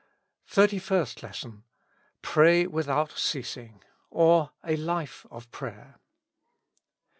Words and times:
251 0.47 0.55
THIRTY 0.63 0.79
FIRST 0.79 1.21
LESSON. 1.21 1.63
"Pray 2.23 2.65
without 2.65 3.11
ceasing;'* 3.11 3.83
or, 4.09 4.49
A 4.63 4.75
Life 4.75 5.27
of 5.29 5.51
Prayer. 5.51 5.97